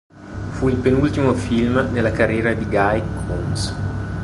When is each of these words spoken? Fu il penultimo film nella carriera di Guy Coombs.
Fu 0.53 0.67
il 0.67 0.77
penultimo 0.77 1.35
film 1.35 1.89
nella 1.91 2.09
carriera 2.09 2.55
di 2.55 2.65
Guy 2.65 3.03
Coombs. 3.27 3.75